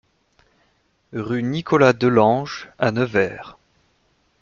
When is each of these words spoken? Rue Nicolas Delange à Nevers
Rue 1.13 1.43
Nicolas 1.43 1.93
Delange 1.93 2.69
à 2.79 2.89
Nevers 2.89 3.59